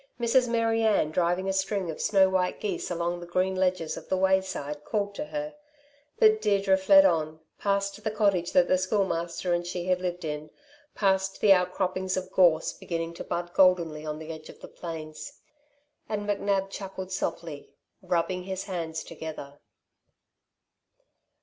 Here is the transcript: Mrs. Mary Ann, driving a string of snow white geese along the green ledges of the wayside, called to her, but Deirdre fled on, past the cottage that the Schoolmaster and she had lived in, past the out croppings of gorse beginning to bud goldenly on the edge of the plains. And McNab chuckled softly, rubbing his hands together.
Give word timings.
Mrs. 0.19 0.49
Mary 0.49 0.81
Ann, 0.81 1.11
driving 1.11 1.47
a 1.47 1.53
string 1.53 1.91
of 1.91 2.01
snow 2.01 2.27
white 2.27 2.59
geese 2.59 2.89
along 2.89 3.19
the 3.19 3.27
green 3.27 3.53
ledges 3.55 3.95
of 3.97 4.09
the 4.09 4.17
wayside, 4.17 4.83
called 4.83 5.13
to 5.13 5.25
her, 5.25 5.53
but 6.17 6.41
Deirdre 6.41 6.75
fled 6.75 7.05
on, 7.05 7.39
past 7.59 8.03
the 8.03 8.09
cottage 8.09 8.51
that 8.53 8.67
the 8.67 8.79
Schoolmaster 8.79 9.53
and 9.53 9.67
she 9.67 9.85
had 9.85 10.01
lived 10.01 10.25
in, 10.25 10.49
past 10.95 11.39
the 11.39 11.53
out 11.53 11.71
croppings 11.71 12.17
of 12.17 12.31
gorse 12.31 12.73
beginning 12.73 13.13
to 13.13 13.23
bud 13.23 13.53
goldenly 13.53 14.03
on 14.03 14.17
the 14.17 14.31
edge 14.31 14.49
of 14.49 14.59
the 14.59 14.67
plains. 14.67 15.33
And 16.09 16.27
McNab 16.27 16.71
chuckled 16.71 17.11
softly, 17.11 17.69
rubbing 18.01 18.45
his 18.45 18.63
hands 18.63 19.03
together. 19.03 19.59